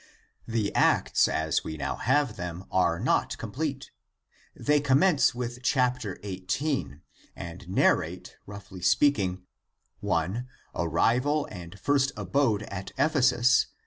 The 0.47 0.73
Acts 0.73 1.27
as 1.27 1.63
we 1.63 1.77
now 1.77 1.95
have 1.95 2.35
them, 2.35 2.65
are 2.71 2.99
not 2.99 3.37
complete. 3.37 3.91
They 4.55 4.79
commence 4.79 5.35
with 5.35 5.63
c. 5.63 5.79
18, 5.79 7.01
and 7.35 7.69
narrate, 7.69 8.35
roughly 8.47 8.81
speaking: 8.81 9.43
i, 10.03 10.45
arrival 10.73 11.47
and 11.51 11.79
first 11.79 12.13
abode 12.17 12.63
at 12.63 12.89
Ephesus 12.97 13.49
(c. 13.59 13.67